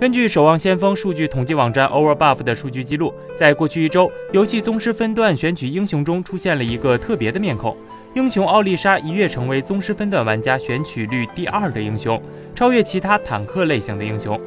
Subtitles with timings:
[0.00, 7.76] 根据守望先锋数据统计网站 Overbuff 的数据记录，在过去一周，游戏宗师分段选取英雄中出现了一个特别的面孔。
[8.14, 12.22] 英雄奥丽莎一跃成为宗师分段玩家选取率第二的英雄，
[12.54, 14.40] 超越其他坦克类型的英雄。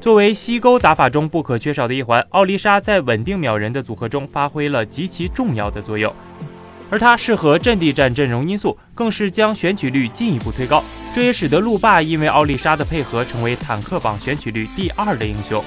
[0.00, 6.12] 作为西沟打法中不可缺少的一环，奥丽莎在稳定秒人的组合中发挥了极其重要的作用。
[6.90, 10.82] 而它适合阵地战阵容因素，更是将选取率进一步推高。
[11.14, 15.64] 这也使得路霸因为奥丽莎的配合，成为坦克榜选取率第二的英雄。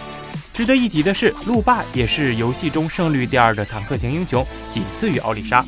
[0.53, 5.65] 值得一提的是，路霸也是游戏中胜率第二的坦克型英雄，仅次于奥丽莎。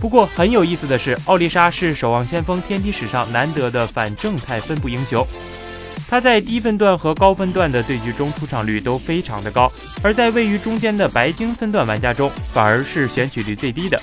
[0.00, 5.26] 不过很有意思的是，奥丽莎是守望先锋天梯史上难得的反正态分布英雄。
[6.08, 9.70] 他在低分段和高分段的对局中出场率都非常的高，
[10.02, 14.00] 而在位于中间的白金分段玩家中，反而是选取率最低的。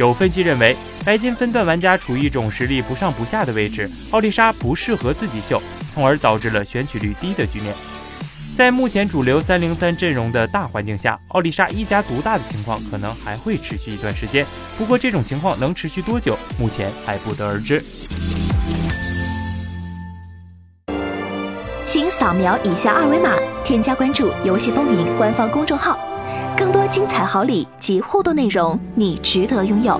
[0.00, 7.74] 有分析认为，白金分段玩家处于一种实力不上不下的位置，奥丽莎不适合自己秀，从而导致了选取率低的局面。
[8.56, 14.46] 在目前主流三零三阵容的大环境下，奥丽莎一家独大的情况可能还会持续一段时间。
[14.78, 17.84] 不过，这种情况能持续多久，目前还不得而知。
[21.84, 26.00] 请扫描以下二维码，添加关注“游戏风云”官方公众号。
[26.60, 29.98] 更多精彩好礼及互动内容，你值得拥有。